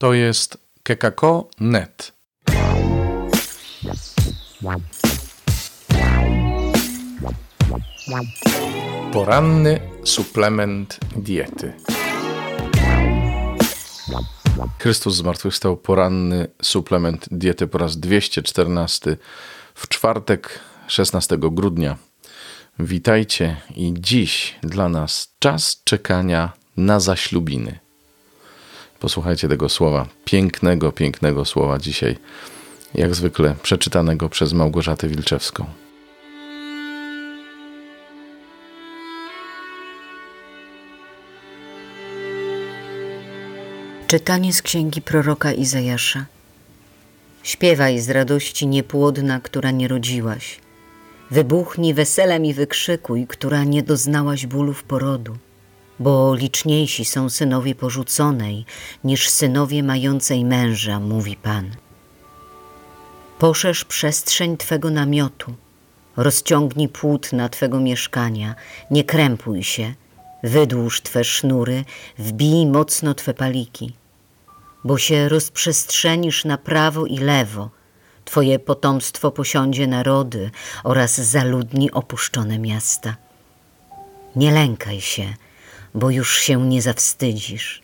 To 0.00 0.14
jest 0.14 0.58
kekako.net. 0.82 2.12
Poranny 9.12 9.80
suplement 10.04 10.98
diety. 11.16 11.72
Chrystus 14.78 15.16
zmartwychwstał, 15.16 15.76
poranny 15.76 16.46
suplement 16.62 17.28
diety 17.30 17.66
po 17.66 17.78
raz 17.78 17.96
214 17.96 19.16
w 19.74 19.88
czwartek 19.88 20.60
16 20.86 21.38
grudnia. 21.40 21.96
Witajcie 22.78 23.56
i 23.76 23.94
dziś 23.98 24.58
dla 24.62 24.88
nas 24.88 25.34
czas 25.38 25.82
czekania 25.84 26.52
na 26.76 27.00
zaślubiny. 27.00 27.89
Posłuchajcie 29.00 29.48
tego 29.48 29.68
słowa, 29.68 30.06
pięknego, 30.24 30.92
pięknego 30.92 31.44
słowa 31.44 31.78
dzisiaj, 31.78 32.16
jak 32.94 33.14
zwykle 33.14 33.54
przeczytanego 33.62 34.28
przez 34.28 34.52
Małgorzatę 34.52 35.08
Wilczewską. 35.08 35.66
Czytanie 44.06 44.52
z 44.52 44.62
księgi 44.62 45.02
proroka 45.02 45.52
Izajasza. 45.52 46.26
Śpiewaj 47.42 48.00
z 48.00 48.10
radości 48.10 48.66
niepłodna, 48.66 49.40
która 49.40 49.70
nie 49.70 49.88
rodziłaś. 49.88 50.60
Wybuchnij 51.30 51.94
weselem 51.94 52.44
i 52.44 52.54
wykrzykuj, 52.54 53.26
która 53.26 53.64
nie 53.64 53.82
doznałaś 53.82 54.46
bólów 54.46 54.82
porodu 54.82 55.36
bo 56.00 56.34
liczniejsi 56.34 57.04
są 57.04 57.30
synowie 57.30 57.74
porzuconej 57.74 58.64
niż 59.04 59.28
synowie 59.28 59.82
mającej 59.82 60.44
męża, 60.44 61.00
mówi 61.00 61.36
Pan. 61.36 61.70
Poszerz 63.38 63.84
przestrzeń 63.84 64.56
Twego 64.56 64.90
namiotu, 64.90 65.54
rozciągnij 66.16 66.88
płótna 66.88 67.48
Twego 67.48 67.80
mieszkania, 67.80 68.54
nie 68.90 69.04
krępuj 69.04 69.62
się, 69.62 69.94
wydłuż 70.42 71.00
Twe 71.02 71.24
sznury, 71.24 71.84
wbij 72.18 72.66
mocno 72.66 73.14
Twe 73.14 73.34
paliki, 73.34 73.92
bo 74.84 74.98
się 74.98 75.28
rozprzestrzenisz 75.28 76.44
na 76.44 76.58
prawo 76.58 77.06
i 77.06 77.18
lewo, 77.18 77.70
Twoje 78.24 78.58
potomstwo 78.58 79.30
posiądzie 79.30 79.86
narody 79.86 80.50
oraz 80.84 81.20
zaludni 81.20 81.90
opuszczone 81.90 82.58
miasta. 82.58 83.16
Nie 84.36 84.52
lękaj 84.52 85.00
się, 85.00 85.34
bo 85.94 86.10
już 86.10 86.38
się 86.38 86.68
nie 86.68 86.82
zawstydzisz. 86.82 87.82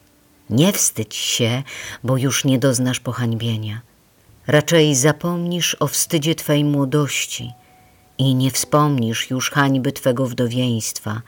Nie 0.51 0.73
wstydź 0.73 1.15
się, 1.15 1.63
bo 2.05 2.17
już 2.17 2.45
nie 2.45 2.59
doznasz 2.59 3.01
pohańbienia. 3.01 3.81
Raczej 4.47 4.95
zapomnisz 4.95 5.77
o 5.81 5.87
wstydzie 5.87 6.35
Twej 6.35 6.65
młodości 6.65 7.53
i 8.19 8.35
nie 8.35 8.51
wspomnisz 8.51 9.31
już 9.31 9.51
hańby 9.51 9.93
Twego 9.93 10.27
wdowieństwa, 10.27 11.23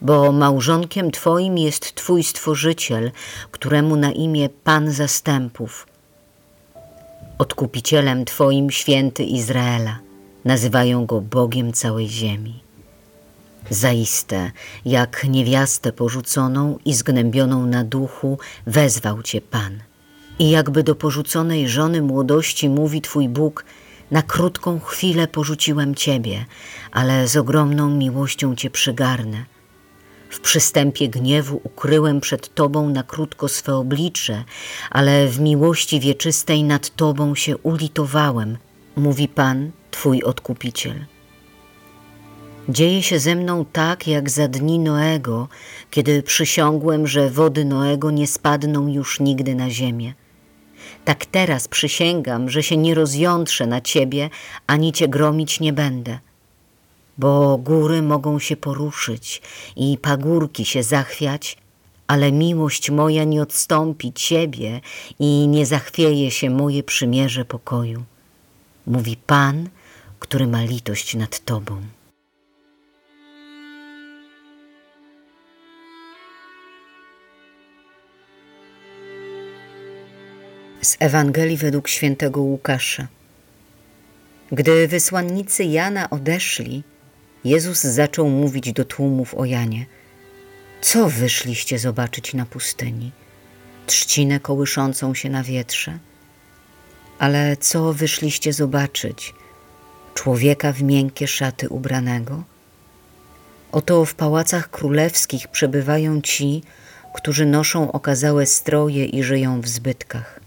bo 0.00 0.32
małżonkiem 0.32 1.10
Twoim 1.10 1.58
jest 1.58 1.94
Twój 1.94 2.24
Stworzyciel, 2.24 3.10
któremu 3.50 3.96
na 3.96 4.12
imię 4.12 4.48
Pan 4.48 4.92
Zastępów. 4.92 5.86
Odkupicielem 7.38 8.24
Twoim 8.24 8.70
święty 8.70 9.24
Izraela, 9.24 9.98
nazywają 10.44 11.06
Go 11.06 11.20
Bogiem 11.20 11.72
całej 11.72 12.08
ziemi. 12.08 12.69
Zaiste, 13.70 14.50
jak 14.84 15.24
niewiastę 15.24 15.92
porzuconą 15.92 16.78
i 16.84 16.94
zgnębioną 16.94 17.66
na 17.66 17.84
duchu, 17.84 18.38
wezwał 18.66 19.22
cię 19.22 19.40
Pan. 19.40 19.78
I 20.38 20.50
jakby 20.50 20.82
do 20.82 20.94
porzuconej 20.94 21.68
żony 21.68 22.02
młodości 22.02 22.68
mówi 22.68 23.00
Twój 23.00 23.28
Bóg, 23.28 23.64
na 24.10 24.22
krótką 24.22 24.80
chwilę 24.80 25.28
porzuciłem 25.28 25.94
Ciebie, 25.94 26.44
ale 26.92 27.28
z 27.28 27.36
ogromną 27.36 27.90
miłością 27.90 28.56
Cię 28.56 28.70
przygarnę. 28.70 29.44
W 30.30 30.40
przystępie 30.40 31.08
gniewu 31.08 31.60
ukryłem 31.64 32.20
przed 32.20 32.54
Tobą 32.54 32.90
na 32.90 33.02
krótko 33.02 33.48
swe 33.48 33.74
oblicze, 33.76 34.44
ale 34.90 35.28
w 35.28 35.40
miłości 35.40 36.00
wieczystej 36.00 36.64
nad 36.64 36.96
Tobą 36.96 37.34
się 37.34 37.56
ulitowałem, 37.56 38.58
mówi 38.96 39.28
Pan, 39.28 39.70
Twój 39.90 40.22
Odkupiciel. 40.22 41.04
Dzieje 42.70 43.02
się 43.02 43.18
ze 43.18 43.36
mną 43.36 43.64
tak, 43.72 44.06
jak 44.06 44.30
za 44.30 44.48
dni 44.48 44.78
Noego, 44.78 45.48
kiedy 45.90 46.22
przysiągłem, 46.22 47.06
że 47.06 47.30
wody 47.30 47.64
Noego 47.64 48.10
nie 48.10 48.26
spadną 48.26 48.88
już 48.88 49.20
nigdy 49.20 49.54
na 49.54 49.70
ziemię. 49.70 50.14
Tak 51.04 51.26
teraz 51.26 51.68
przysięgam, 51.68 52.50
że 52.50 52.62
się 52.62 52.76
nie 52.76 52.94
rozjątrzę 52.94 53.66
na 53.66 53.80
ciebie, 53.80 54.30
ani 54.66 54.92
cię 54.92 55.08
gromić 55.08 55.60
nie 55.60 55.72
będę. 55.72 56.18
Bo 57.18 57.58
góry 57.58 58.02
mogą 58.02 58.38
się 58.38 58.56
poruszyć 58.56 59.42
i 59.76 59.98
pagórki 60.02 60.64
się 60.64 60.82
zachwiać, 60.82 61.56
ale 62.06 62.32
miłość 62.32 62.90
moja 62.90 63.24
nie 63.24 63.42
odstąpi 63.42 64.12
ciebie 64.12 64.80
i 65.18 65.48
nie 65.48 65.66
zachwieje 65.66 66.30
się 66.30 66.50
moje 66.50 66.82
przymierze 66.82 67.44
pokoju. 67.44 68.02
Mówi 68.86 69.16
Pan, 69.26 69.68
który 70.18 70.46
ma 70.46 70.62
litość 70.62 71.14
nad 71.14 71.44
tobą. 71.44 71.99
Z 80.82 80.96
Ewangelii 81.00 81.56
według 81.56 81.88
świętego 81.88 82.40
Łukasza. 82.40 83.08
Gdy 84.52 84.88
wysłannicy 84.88 85.64
Jana 85.64 86.10
odeszli, 86.10 86.82
Jezus 87.44 87.80
zaczął 87.80 88.28
mówić 88.28 88.72
do 88.72 88.84
tłumów 88.84 89.34
o 89.34 89.44
Janie. 89.44 89.86
Co 90.80 91.08
wyszliście 91.08 91.78
zobaczyć 91.78 92.34
na 92.34 92.46
pustyni? 92.46 93.12
Trzcinę 93.86 94.40
kołyszącą 94.40 95.14
się 95.14 95.30
na 95.30 95.42
wietrze? 95.42 95.98
Ale 97.18 97.56
co 97.56 97.92
wyszliście 97.92 98.52
zobaczyć? 98.52 99.34
Człowieka 100.14 100.72
w 100.72 100.82
miękkie 100.82 101.28
szaty 101.28 101.68
ubranego? 101.68 102.44
Oto 103.72 104.04
w 104.04 104.14
pałacach 104.14 104.70
królewskich 104.70 105.48
przebywają 105.48 106.20
ci, 106.20 106.62
którzy 107.14 107.46
noszą 107.46 107.92
okazałe 107.92 108.46
stroje 108.46 109.04
i 109.04 109.22
żyją 109.22 109.60
w 109.60 109.68
zbytkach. 109.68 110.40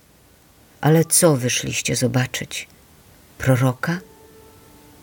Ale 0.83 1.05
co 1.05 1.35
wyszliście 1.35 1.95
zobaczyć? 1.95 2.67
Proroka? 3.38 3.99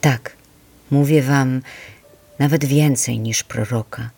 Tak, 0.00 0.36
mówię 0.90 1.22
wam, 1.22 1.62
nawet 2.38 2.64
więcej 2.64 3.18
niż 3.18 3.42
proroka. 3.42 4.10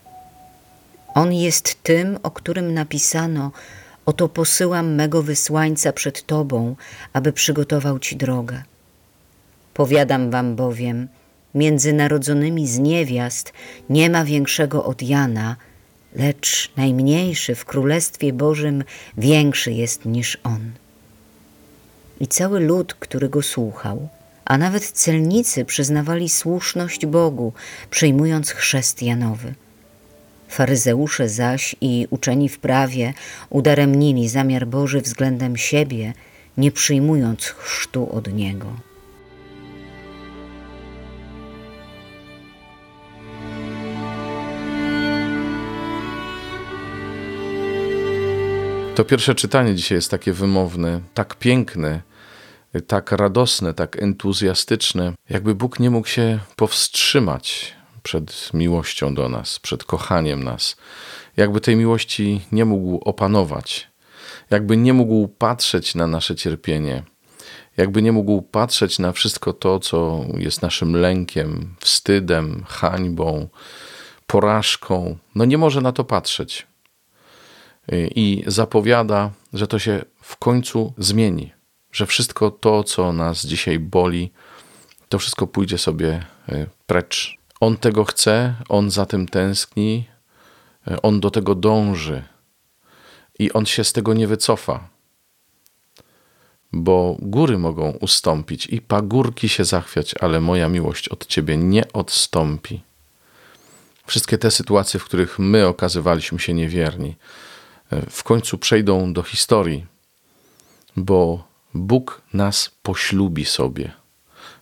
On 1.14 1.32
jest 1.32 1.82
tym, 1.82 2.18
o 2.22 2.30
którym 2.30 2.74
napisano: 2.74 3.52
Oto 4.06 4.28
posyłam 4.28 4.94
mego 4.94 5.22
wysłańca 5.22 5.92
przed 5.92 6.26
tobą, 6.26 6.76
aby 7.12 7.32
przygotował 7.32 7.98
ci 7.98 8.16
drogę. 8.16 8.62
Powiadam 9.74 10.30
wam 10.30 10.56
bowiem, 10.56 11.08
między 11.54 11.92
narodzonymi 11.92 12.68
z 12.68 12.78
niewiast 12.78 13.52
nie 13.90 14.10
ma 14.10 14.24
większego 14.24 14.84
od 14.84 15.02
Jana, 15.02 15.56
lecz 16.14 16.70
najmniejszy 16.76 17.54
w 17.54 17.64
Królestwie 17.64 18.32
Bożym 18.32 18.84
większy 19.16 19.72
jest 19.72 20.04
niż 20.04 20.38
on 20.44 20.72
i 22.22 22.26
cały 22.26 22.60
lud, 22.60 22.94
który 22.94 23.28
go 23.28 23.42
słuchał, 23.42 24.08
a 24.44 24.58
nawet 24.58 24.90
celnicy 24.90 25.64
przyznawali 25.64 26.28
słuszność 26.28 27.06
Bogu, 27.06 27.52
przyjmując 27.90 28.50
chrzest 28.50 29.02
Janowy. 29.02 29.54
Faryzeusze 30.48 31.28
zaś 31.28 31.76
i 31.80 32.06
uczeni 32.10 32.48
w 32.48 32.58
prawie 32.58 33.14
udaremnili 33.50 34.28
zamiar 34.28 34.66
Boży 34.66 35.00
względem 35.00 35.56
siebie, 35.56 36.12
nie 36.56 36.72
przyjmując 36.72 37.44
chrztu 37.44 38.12
od 38.12 38.32
Niego. 38.32 38.66
To 48.94 49.04
pierwsze 49.04 49.34
czytanie 49.34 49.75
dzisiaj 49.75 49.98
jest 49.98 50.10
takie 50.10 50.32
wymowne, 50.32 51.00
tak 51.14 51.34
piękne, 51.34 52.12
tak 52.80 53.12
radosne, 53.12 53.74
tak 53.74 54.02
entuzjastyczne, 54.02 55.12
jakby 55.30 55.54
Bóg 55.54 55.80
nie 55.80 55.90
mógł 55.90 56.08
się 56.08 56.38
powstrzymać 56.56 57.74
przed 58.02 58.50
miłością 58.54 59.14
do 59.14 59.28
nas, 59.28 59.58
przed 59.58 59.84
kochaniem 59.84 60.44
nas, 60.44 60.76
jakby 61.36 61.60
tej 61.60 61.76
miłości 61.76 62.40
nie 62.52 62.64
mógł 62.64 62.98
opanować, 63.04 63.90
jakby 64.50 64.76
nie 64.76 64.92
mógł 64.92 65.28
patrzeć 65.28 65.94
na 65.94 66.06
nasze 66.06 66.34
cierpienie, 66.34 67.02
jakby 67.76 68.02
nie 68.02 68.12
mógł 68.12 68.42
patrzeć 68.42 68.98
na 68.98 69.12
wszystko 69.12 69.52
to, 69.52 69.80
co 69.80 70.25
jest 70.38 70.62
naszym 70.62 70.96
lękiem, 70.96 71.75
wstydem, 71.80 72.64
hańbą, 72.68 73.48
porażką. 74.26 75.18
No 75.34 75.44
nie 75.44 75.58
może 75.58 75.80
na 75.80 75.92
to 75.92 76.04
patrzeć. 76.04 76.66
i 77.92 78.44
zapowiada, 78.46 79.30
że 79.52 79.66
to 79.66 79.78
się 79.78 80.04
w 80.20 80.36
końcu 80.36 80.92
zmieni, 80.98 81.52
że 81.92 82.06
wszystko 82.06 82.50
to, 82.50 82.84
co 82.84 83.12
nas 83.12 83.46
dzisiaj 83.46 83.78
boli, 83.78 84.32
to 85.08 85.18
wszystko 85.18 85.46
pójdzie 85.46 85.78
sobie 85.78 86.24
precz. 86.86 87.36
On 87.60 87.76
tego 87.76 88.04
chce, 88.04 88.54
on 88.68 88.90
za 88.90 89.06
tym 89.06 89.28
tęskni, 89.28 90.08
on 91.02 91.20
do 91.20 91.30
tego 91.30 91.54
dąży 91.54 92.22
i 93.38 93.52
on 93.52 93.66
się 93.66 93.84
z 93.84 93.92
tego 93.92 94.14
nie 94.14 94.26
wycofa 94.26 94.92
bo 96.72 97.16
góry 97.18 97.58
mogą 97.58 97.90
ustąpić 97.90 98.66
i 98.66 98.80
pagórki 98.80 99.48
się 99.48 99.64
zachwiać, 99.64 100.14
ale 100.20 100.40
moja 100.40 100.68
miłość 100.68 101.08
od 101.08 101.26
Ciebie 101.26 101.56
nie 101.56 101.92
odstąpi. 101.92 102.80
Wszystkie 104.06 104.38
te 104.38 104.50
sytuacje, 104.50 105.00
w 105.00 105.04
których 105.04 105.38
my 105.38 105.66
okazywaliśmy 105.66 106.38
się 106.38 106.54
niewierni, 106.54 107.16
e, 107.90 108.10
w 108.10 108.22
końcu 108.22 108.58
przejdą 108.58 109.12
do 109.12 109.22
historii, 109.22 109.86
bo 110.96 111.44
Bóg 111.74 112.22
nas 112.32 112.70
poślubi 112.82 113.44
sobie. 113.44 113.92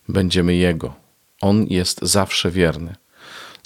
Będziemy 0.08 0.54
Jego. 0.54 0.94
On 1.40 1.66
jest 1.70 1.98
zawsze 2.02 2.50
wierny. 2.50 2.94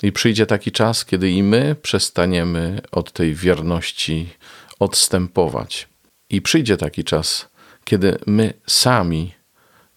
I 0.03 0.13
przyjdzie 0.13 0.47
taki 0.47 0.73
czas, 0.73 1.05
kiedy 1.05 1.31
i 1.31 1.43
my 1.43 1.77
przestaniemy 1.83 2.81
od 2.93 3.13
tej 3.13 3.35
wierności 3.35 4.29
odstępować. 4.79 5.89
I 6.31 6.43
przyjdzie 6.43 6.77
taki 6.77 7.05
czas, 7.05 7.49
kiedy 7.85 8.19
my 8.27 8.55
sami 8.67 9.35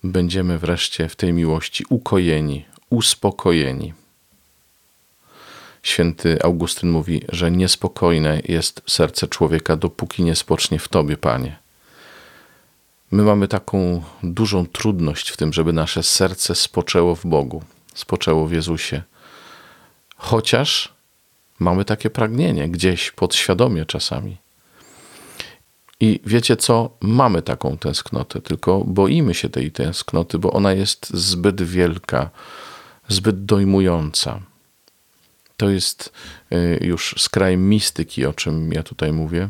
będziemy 0.04 0.60
wreszcie 0.60 1.10
w 1.10 1.16
tej 1.16 1.34
miłości 1.34 1.86
ukojeni, 1.90 2.66
uspokojeni. 2.90 3.94
Święty 5.84 6.44
Augustyn 6.44 6.90
mówi, 6.90 7.22
że 7.30 7.52
niespokojne 7.52 8.42
jest 8.46 8.82
serce 8.88 9.28
człowieka, 9.28 9.76
dopóki 9.76 10.24
nie 10.24 10.36
spocznie 10.36 10.80
w 10.80 10.88
Tobie, 10.88 11.18
Panie. 11.18 11.67
My 13.12 13.24
mamy 13.24 13.48
taką 13.48 14.04
dużą 14.24 14.66
trudność 14.66 15.30
w 15.30 15.38
tym, 15.38 15.54
żeby 15.54 15.74
nasze 15.74 16.04
serce 16.04 16.56
spoczęło 16.56 17.16
w 17.16 17.26
Bogu, 17.26 17.64
spoczęło 17.94 18.48
w 18.48 18.52
Jezusie. 18.52 19.04
Chociaż 20.18 20.94
mamy 21.60 21.86
takie 21.86 22.10
pragnienie 22.10 22.70
gdzieś 22.70 23.12
podświadomie 23.12 23.86
czasami. 23.86 24.38
I 26.00 26.20
wiecie 26.26 26.58
co? 26.58 26.90
Mamy 27.02 27.42
taką 27.42 27.78
tęsknotę, 27.78 28.42
tylko 28.42 28.84
boimy 28.86 29.34
się 29.34 29.50
tej 29.50 29.72
tęsknoty, 29.72 30.40
bo 30.40 30.54
ona 30.54 30.74
jest 30.74 31.10
zbyt 31.10 31.62
wielka, 31.62 32.30
zbyt 33.08 33.46
dojmująca. 33.46 34.40
To 35.58 35.70
jest 35.70 36.14
y, 36.52 36.80
już 36.82 37.16
skraj 37.18 37.58
mistyki, 37.58 38.26
o 38.26 38.34
czym 38.34 38.74
ja 38.74 38.84
tutaj 38.84 39.14
mówię, 39.14 39.50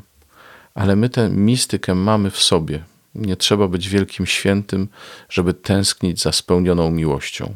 ale 0.75 0.95
my 0.95 1.09
tę 1.09 1.29
mistykę 1.29 1.95
mamy 1.95 2.31
w 2.31 2.39
sobie. 2.39 2.83
Nie 3.17 3.35
trzeba 3.35 3.67
być 3.67 3.89
wielkim 3.89 4.25
świętym, 4.25 4.87
żeby 5.29 5.53
tęsknić 5.53 6.21
za 6.21 6.31
spełnioną 6.31 6.91
miłością. 6.91 7.55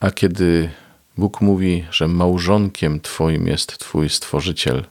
A 0.00 0.10
kiedy 0.10 0.70
Bóg 1.18 1.40
mówi, 1.40 1.84
że 1.90 2.08
małżonkiem 2.08 3.00
Twoim 3.00 3.46
jest 3.46 3.78
Twój 3.78 4.08
stworzyciel, 4.08 4.84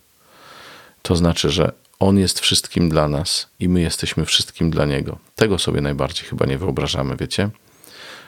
to 1.01 1.15
znaczy, 1.15 1.49
że 1.49 1.71
on 1.99 2.17
jest 2.19 2.39
wszystkim 2.39 2.89
dla 2.89 3.07
nas 3.07 3.47
i 3.59 3.69
my 3.69 3.81
jesteśmy 3.81 4.25
wszystkim 4.25 4.71
dla 4.71 4.85
Niego. 4.85 5.17
Tego 5.35 5.59
sobie 5.59 5.81
najbardziej 5.81 6.29
chyba 6.29 6.45
nie 6.45 6.57
wyobrażamy, 6.57 7.15
wiecie? 7.17 7.49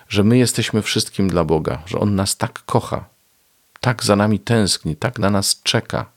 Że 0.10 0.24
my 0.24 0.38
jesteśmy 0.38 0.82
wszystkim 0.82 1.28
dla 1.28 1.44
Boga, 1.44 1.82
że 1.86 2.00
On 2.00 2.16
nas 2.16 2.38
tak 2.38 2.64
kocha, 2.66 3.06
tak 3.80 4.04
za 4.04 4.16
nami 4.16 4.40
tęskni, 4.40 4.96
tak 4.96 5.20
na 5.20 5.30
nas 5.30 5.62
czeka. 5.64 6.15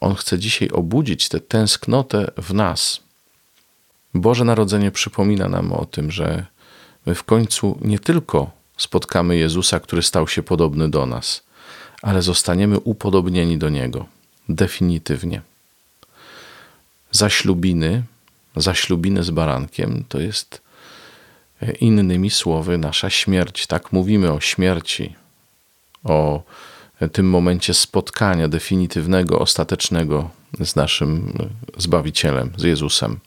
On 0.00 0.14
chce 0.14 0.38
dzisiaj 0.38 0.68
obudzić 0.70 1.28
tę 1.28 1.40
tęsknotę 1.40 2.30
w 2.36 2.54
nas. 2.54 3.00
Boże 4.14 4.44
Narodzenie 4.44 4.90
przypomina 4.90 5.48
nam 5.48 5.72
o 5.72 5.86
tym, 5.86 6.10
że 6.10 6.46
my 7.06 7.14
w 7.14 7.24
końcu 7.24 7.78
nie 7.80 7.98
tylko 7.98 8.50
spotkamy 8.76 9.36
Jezusa, 9.36 9.80
który 9.80 10.02
stał 10.02 10.28
się 10.28 10.42
podobny 10.42 10.90
do 10.90 11.06
nas, 11.06 11.42
ale 12.02 12.22
zostaniemy 12.22 12.78
upodobnieni 12.78 13.58
do 13.58 13.68
Niego 13.68 14.06
definitywnie. 14.48 15.42
Zaślubiny, 17.10 18.02
zaślubiny 18.56 19.22
z 19.22 19.30
barankiem 19.30 20.04
to 20.08 20.20
jest 20.20 20.60
e, 21.62 21.72
innymi 21.72 22.30
słowy 22.30 22.78
nasza 22.78 23.10
śmierć. 23.10 23.66
Tak 23.66 23.92
mówimy 23.92 24.32
o 24.32 24.40
śmierci, 24.40 25.14
o 26.04 26.42
tym 27.08 27.30
momencie 27.30 27.74
spotkania 27.74 28.48
definitywnego, 28.48 29.38
ostatecznego 29.38 30.30
z 30.60 30.76
naszym 30.76 31.32
Zbawicielem, 31.76 32.52
z 32.56 32.62
Jezusem. 32.62 33.18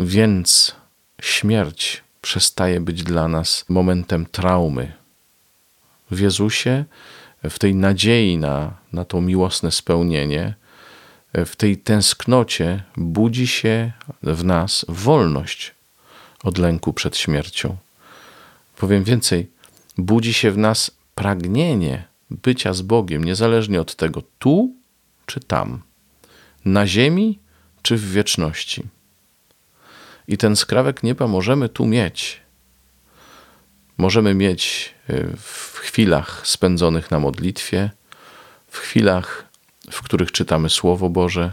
Więc 0.00 0.74
śmierć 1.22 2.02
przestaje 2.20 2.80
być 2.80 3.02
dla 3.02 3.28
nas 3.28 3.64
momentem 3.68 4.26
traumy. 4.26 4.92
W 6.10 6.18
Jezusie 6.18 6.84
w 7.44 7.58
tej 7.58 7.74
nadziei 7.74 8.38
na, 8.38 8.76
na 8.92 9.04
to 9.04 9.20
miłosne 9.20 9.70
spełnienie, 9.70 10.54
w 11.34 11.56
tej 11.56 11.76
tęsknocie 11.76 12.82
budzi 12.96 13.46
się 13.46 13.92
w 14.22 14.44
nas 14.44 14.84
wolność 14.88 15.74
od 16.44 16.58
lęku 16.58 16.92
przed 16.92 17.16
śmiercią. 17.16 17.76
Powiem 18.76 19.04
więcej, 19.04 19.50
budzi 19.98 20.34
się 20.34 20.50
w 20.50 20.58
nas 20.58 20.90
pragnienie 21.14 22.04
bycia 22.30 22.72
z 22.74 22.82
Bogiem, 22.82 23.24
niezależnie 23.24 23.80
od 23.80 23.96
tego 23.96 24.22
tu 24.38 24.74
czy 25.26 25.40
tam, 25.40 25.82
na 26.64 26.86
ziemi 26.86 27.38
czy 27.82 27.96
w 27.96 28.10
wieczności. 28.12 28.82
I 30.28 30.36
ten 30.36 30.56
skrawek 30.56 31.02
nieba 31.02 31.26
możemy 31.26 31.68
tu 31.68 31.86
mieć. 31.86 32.40
Możemy 33.98 34.34
mieć 34.34 34.94
y, 35.10 35.36
w 35.36 35.78
chwilach 35.78 36.46
spędzonych 36.46 37.10
na 37.10 37.18
modlitwie, 37.18 37.90
w 38.68 38.78
chwilach, 38.78 39.46
w 39.90 40.02
których 40.02 40.32
czytamy 40.32 40.70
Słowo 40.70 41.08
Boże, 41.08 41.52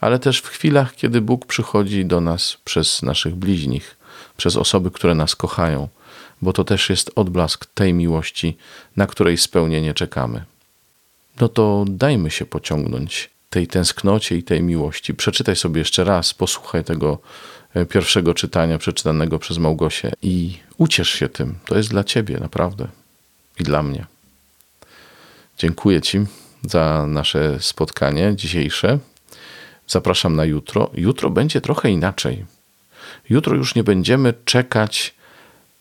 ale 0.00 0.18
też 0.18 0.38
w 0.38 0.48
chwilach, 0.48 0.94
kiedy 0.94 1.20
Bóg 1.20 1.46
przychodzi 1.46 2.04
do 2.04 2.20
nas 2.20 2.56
przez 2.64 3.02
naszych 3.02 3.34
bliźnich, 3.34 3.96
przez 4.36 4.56
osoby, 4.56 4.90
które 4.90 5.14
nas 5.14 5.36
kochają, 5.36 5.88
bo 6.42 6.52
to 6.52 6.64
też 6.64 6.90
jest 6.90 7.10
odblask 7.14 7.66
tej 7.66 7.94
miłości, 7.94 8.56
na 8.96 9.06
której 9.06 9.38
spełnienie 9.38 9.94
czekamy. 9.94 10.44
No 11.40 11.48
to 11.48 11.84
dajmy 11.88 12.30
się 12.30 12.46
pociągnąć 12.46 13.30
tej 13.50 13.66
tęsknocie 13.66 14.36
i 14.36 14.42
tej 14.42 14.62
miłości. 14.62 15.14
Przeczytaj 15.14 15.56
sobie 15.56 15.78
jeszcze 15.78 16.04
raz, 16.04 16.34
posłuchaj 16.34 16.84
tego 16.84 17.18
e, 17.74 17.86
pierwszego 17.86 18.34
czytania 18.34 18.78
przeczytanego 18.78 19.38
przez 19.38 19.58
Małgosię 19.58 20.12
i 20.22 20.58
uciesz 20.78 21.10
się 21.10 21.28
tym. 21.28 21.58
To 21.64 21.76
jest 21.76 21.90
dla 21.90 22.04
ciebie, 22.04 22.38
naprawdę 22.40 22.88
i 23.60 23.64
dla 23.64 23.82
mnie. 23.82 24.06
Dziękuję 25.58 26.00
Ci 26.00 26.18
za 26.62 27.06
nasze 27.06 27.60
spotkanie 27.60 28.32
dzisiejsze. 28.36 28.98
Zapraszam 29.88 30.36
na 30.36 30.44
jutro. 30.44 30.90
Jutro 30.94 31.30
będzie 31.30 31.60
trochę 31.60 31.90
inaczej. 31.90 32.44
Jutro 33.30 33.56
już 33.56 33.74
nie 33.74 33.84
będziemy 33.84 34.34
czekać 34.44 35.14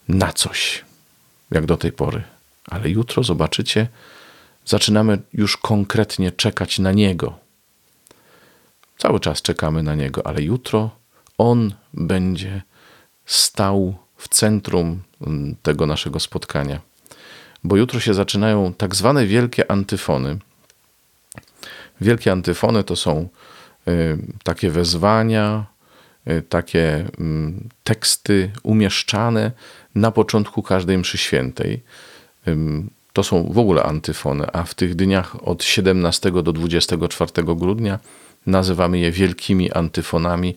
na 0.08 0.34
coś, 0.34 0.86
jak 1.52 1.66
do 1.66 1.78
tej 1.78 1.92
pory, 1.92 2.24
ale 2.66 2.90
jutro 2.90 3.24
zobaczycie, 3.24 3.88
zaczynamy 4.66 5.22
już 5.34 5.58
konkretnie 5.58 6.32
czekać 6.32 6.80
na 6.80 6.92
Niego. 6.92 7.40
Cały 8.98 9.20
czas 9.20 9.42
czekamy 9.42 9.84
na 9.84 9.96
Niego, 9.96 10.28
ale 10.28 10.42
jutro 10.42 10.90
On 11.38 11.74
będzie 11.94 12.62
stał 13.26 13.96
w 14.18 14.30
centrum 14.30 15.04
mm, 15.22 15.56
tego 15.64 15.86
naszego 15.86 16.20
spotkania 16.20 16.80
bo 17.66 17.78
jutro 17.78 18.00
się 18.00 18.14
zaczynają 18.14 18.74
tak 18.74 18.96
zwane 18.96 19.26
wielkie 19.26 19.72
antyfony. 19.72 20.38
Wielkie 22.02 22.32
antyfony 22.32 22.84
to 22.84 22.96
są 22.96 23.30
y, 23.88 24.18
takie 24.44 24.70
wezwania, 24.70 25.66
takie 26.50 27.06
mm, 27.20 27.70
teksty 27.84 28.52
umieszczane 28.64 29.52
na 29.96 30.12
początku 30.12 30.64
każdej 30.64 30.98
mszy 30.98 31.18
świętej. 31.18 31.82
To 33.14 33.24
są 33.24 33.44
w 33.54 33.58
ogóle 33.58 33.84
antyfony, 33.84 34.48
a 34.54 34.64
w 34.64 34.74
tych 34.74 34.96
dniach 34.96 35.48
od 35.48 35.64
17 35.64 36.32
do 36.32 36.54
24 36.54 37.32
grudnia 37.44 38.00
nazywamy 38.46 39.00
je 39.00 39.12
wielkimi 39.12 39.72
antyfonami 39.72 40.56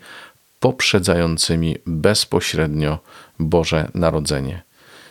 poprzedzającymi 0.60 1.76
bezpośrednio 1.86 2.98
Boże 3.38 3.90
Narodzenie. 3.94 4.62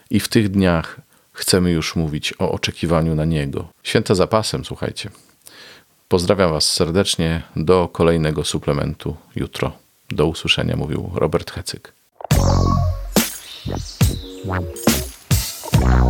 I 0.10 0.20
w 0.20 0.28
tych 0.28 0.50
dniach 0.50 1.02
chcemy 1.34 1.72
już 1.72 1.96
mówić 1.96 2.34
o 2.40 2.52
oczekiwaniu 2.52 3.16
na 3.16 3.26
Niego. 3.26 3.68
Święte 3.84 4.16
zapasem, 4.16 4.66
słuchajcie. 4.66 5.10
Pozdrawiam 6.08 6.52
Was 6.52 6.74
serdecznie 6.74 7.42
do 7.56 7.88
kolejnego 7.88 8.44
suplementu 8.44 9.16
jutro. 9.36 9.87
Do 10.10 10.28
usłyszenia, 10.28 10.76
mówił 10.76 11.12
Robert 11.14 11.52
Hecyk. 11.52 11.94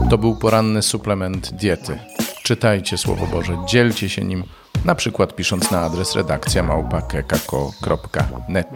To 0.09 0.17
był 0.17 0.35
poranny 0.35 0.81
suplement 0.81 1.53
diety. 1.53 1.99
Czytajcie 2.43 2.97
Słowo 2.97 3.27
Boże, 3.27 3.57
dzielcie 3.69 4.09
się 4.09 4.23
nim, 4.23 4.43
na 4.85 4.95
przykład 4.95 5.35
pisząc 5.35 5.71
na 5.71 5.81
adres 5.81 6.15
redakcja 6.15 6.63
małpa.kekako.net. 6.63 8.67